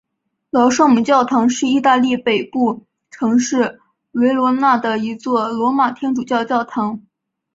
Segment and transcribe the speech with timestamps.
[0.49, 3.81] 老圣母教堂是意大利北部城市
[4.13, 7.03] 维罗纳的一座罗马天主教教堂。